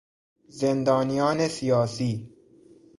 [0.47, 2.33] زندانیان سیاسی